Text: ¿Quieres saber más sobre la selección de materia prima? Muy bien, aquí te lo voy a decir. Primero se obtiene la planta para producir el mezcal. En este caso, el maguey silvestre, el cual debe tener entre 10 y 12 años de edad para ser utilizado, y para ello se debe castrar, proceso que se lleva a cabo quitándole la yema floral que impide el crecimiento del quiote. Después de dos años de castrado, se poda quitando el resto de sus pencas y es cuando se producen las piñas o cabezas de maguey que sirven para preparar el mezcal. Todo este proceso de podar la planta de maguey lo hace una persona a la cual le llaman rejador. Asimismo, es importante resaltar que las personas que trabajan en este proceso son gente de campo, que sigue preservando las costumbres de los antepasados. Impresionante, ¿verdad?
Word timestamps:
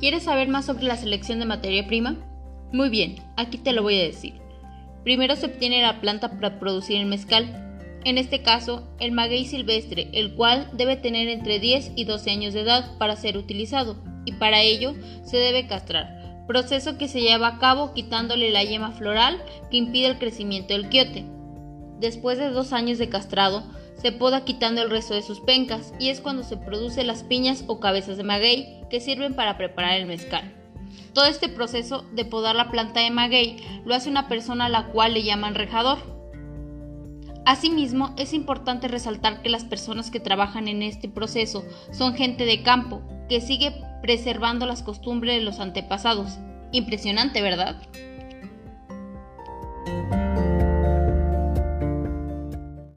¿Quieres 0.00 0.22
saber 0.22 0.48
más 0.48 0.64
sobre 0.64 0.84
la 0.84 0.96
selección 0.96 1.40
de 1.40 1.44
materia 1.44 1.86
prima? 1.86 2.16
Muy 2.72 2.88
bien, 2.88 3.16
aquí 3.36 3.58
te 3.58 3.72
lo 3.72 3.82
voy 3.82 4.00
a 4.00 4.04
decir. 4.04 4.40
Primero 5.04 5.36
se 5.36 5.44
obtiene 5.44 5.82
la 5.82 6.00
planta 6.00 6.30
para 6.30 6.58
producir 6.58 6.96
el 6.96 7.04
mezcal. 7.04 7.76
En 8.06 8.16
este 8.16 8.40
caso, 8.40 8.88
el 8.98 9.12
maguey 9.12 9.44
silvestre, 9.44 10.08
el 10.14 10.34
cual 10.34 10.70
debe 10.72 10.96
tener 10.96 11.28
entre 11.28 11.58
10 11.58 11.92
y 11.96 12.04
12 12.04 12.30
años 12.30 12.54
de 12.54 12.62
edad 12.62 12.96
para 12.96 13.14
ser 13.14 13.36
utilizado, 13.36 14.02
y 14.24 14.32
para 14.32 14.62
ello 14.62 14.94
se 15.22 15.36
debe 15.36 15.66
castrar, 15.66 16.44
proceso 16.46 16.96
que 16.96 17.06
se 17.06 17.20
lleva 17.20 17.48
a 17.48 17.58
cabo 17.58 17.92
quitándole 17.92 18.50
la 18.50 18.64
yema 18.64 18.92
floral 18.92 19.36
que 19.70 19.76
impide 19.76 20.06
el 20.06 20.18
crecimiento 20.18 20.72
del 20.72 20.88
quiote. 20.88 21.26
Después 21.98 22.38
de 22.38 22.48
dos 22.48 22.72
años 22.72 22.96
de 22.96 23.10
castrado, 23.10 23.64
se 24.00 24.12
poda 24.12 24.44
quitando 24.44 24.82
el 24.82 24.90
resto 24.90 25.14
de 25.14 25.22
sus 25.22 25.40
pencas 25.40 25.92
y 25.98 26.08
es 26.08 26.20
cuando 26.20 26.42
se 26.42 26.56
producen 26.56 27.06
las 27.06 27.22
piñas 27.22 27.64
o 27.66 27.80
cabezas 27.80 28.16
de 28.16 28.24
maguey 28.24 28.80
que 28.88 29.00
sirven 29.00 29.34
para 29.34 29.58
preparar 29.58 29.94
el 29.94 30.06
mezcal. 30.06 30.54
Todo 31.12 31.26
este 31.26 31.48
proceso 31.48 32.04
de 32.12 32.24
podar 32.24 32.56
la 32.56 32.70
planta 32.70 33.00
de 33.00 33.10
maguey 33.10 33.56
lo 33.84 33.94
hace 33.94 34.08
una 34.08 34.28
persona 34.28 34.66
a 34.66 34.70
la 34.70 34.86
cual 34.86 35.14
le 35.14 35.22
llaman 35.22 35.54
rejador. 35.54 35.98
Asimismo, 37.44 38.14
es 38.16 38.32
importante 38.32 38.88
resaltar 38.88 39.42
que 39.42 39.48
las 39.48 39.64
personas 39.64 40.10
que 40.10 40.20
trabajan 40.20 40.68
en 40.68 40.82
este 40.82 41.08
proceso 41.08 41.64
son 41.90 42.14
gente 42.14 42.44
de 42.44 42.62
campo, 42.62 43.02
que 43.28 43.40
sigue 43.40 43.74
preservando 44.02 44.66
las 44.66 44.82
costumbres 44.82 45.36
de 45.36 45.44
los 45.44 45.58
antepasados. 45.58 46.38
Impresionante, 46.72 47.42
¿verdad? 47.42 47.76